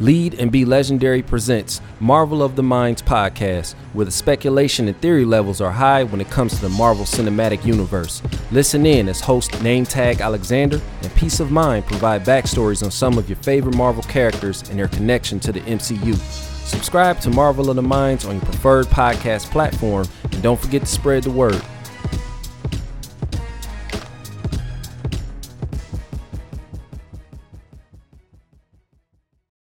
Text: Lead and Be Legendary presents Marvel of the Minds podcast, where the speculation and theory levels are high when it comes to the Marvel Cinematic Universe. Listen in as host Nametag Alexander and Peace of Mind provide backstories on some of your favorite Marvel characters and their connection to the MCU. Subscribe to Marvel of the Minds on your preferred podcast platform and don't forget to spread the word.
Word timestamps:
Lead 0.00 0.34
and 0.34 0.50
Be 0.50 0.64
Legendary 0.64 1.22
presents 1.22 1.80
Marvel 2.00 2.42
of 2.42 2.56
the 2.56 2.62
Minds 2.62 3.00
podcast, 3.00 3.74
where 3.92 4.04
the 4.04 4.10
speculation 4.10 4.88
and 4.88 5.00
theory 5.00 5.24
levels 5.24 5.60
are 5.60 5.70
high 5.70 6.02
when 6.02 6.20
it 6.20 6.30
comes 6.30 6.54
to 6.54 6.60
the 6.60 6.68
Marvel 6.68 7.04
Cinematic 7.04 7.64
Universe. 7.64 8.20
Listen 8.50 8.86
in 8.86 9.08
as 9.08 9.20
host 9.20 9.52
Nametag 9.52 10.20
Alexander 10.20 10.80
and 11.02 11.14
Peace 11.14 11.38
of 11.38 11.52
Mind 11.52 11.86
provide 11.86 12.24
backstories 12.24 12.82
on 12.82 12.90
some 12.90 13.18
of 13.18 13.28
your 13.28 13.36
favorite 13.36 13.76
Marvel 13.76 14.02
characters 14.02 14.68
and 14.68 14.78
their 14.78 14.88
connection 14.88 15.38
to 15.40 15.52
the 15.52 15.60
MCU. 15.60 16.16
Subscribe 16.66 17.20
to 17.20 17.30
Marvel 17.30 17.70
of 17.70 17.76
the 17.76 17.82
Minds 17.82 18.24
on 18.24 18.36
your 18.36 18.44
preferred 18.44 18.86
podcast 18.86 19.50
platform 19.50 20.08
and 20.24 20.42
don't 20.42 20.58
forget 20.58 20.80
to 20.80 20.88
spread 20.88 21.22
the 21.22 21.30
word. 21.30 21.62